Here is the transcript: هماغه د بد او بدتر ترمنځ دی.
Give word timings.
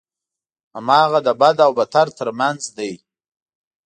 هماغه 0.75 1.19
د 1.27 1.29
بد 1.41 1.57
او 1.65 1.71
بدتر 1.77 2.07
ترمنځ 2.19 2.61
دی. 2.77 2.91